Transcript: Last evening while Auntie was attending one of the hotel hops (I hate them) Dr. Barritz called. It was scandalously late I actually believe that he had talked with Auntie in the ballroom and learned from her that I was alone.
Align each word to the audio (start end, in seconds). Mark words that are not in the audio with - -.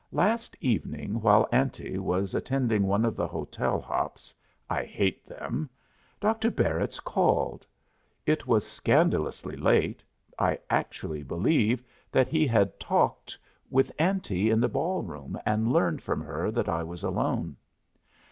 Last 0.13 0.57
evening 0.61 1.21
while 1.21 1.47
Auntie 1.51 1.99
was 1.99 2.33
attending 2.33 2.87
one 2.87 3.05
of 3.05 3.15
the 3.15 3.27
hotel 3.27 3.79
hops 3.79 4.33
(I 4.67 4.83
hate 4.83 5.27
them) 5.27 5.69
Dr. 6.19 6.49
Barritz 6.49 6.99
called. 6.99 7.67
It 8.25 8.47
was 8.47 8.65
scandalously 8.65 9.55
late 9.55 10.03
I 10.39 10.57
actually 10.71 11.21
believe 11.21 11.83
that 12.11 12.27
he 12.27 12.47
had 12.47 12.79
talked 12.79 13.37
with 13.69 13.91
Auntie 13.99 14.49
in 14.49 14.59
the 14.59 14.67
ballroom 14.69 15.37
and 15.45 15.71
learned 15.71 16.01
from 16.01 16.21
her 16.21 16.49
that 16.49 16.67
I 16.67 16.81
was 16.81 17.03
alone. 17.03 17.55